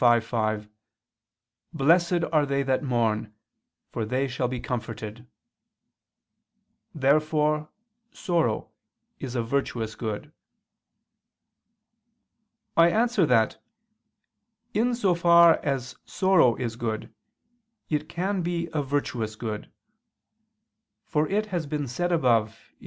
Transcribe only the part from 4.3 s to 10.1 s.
be comforted." Therefore sorrow is a virtuous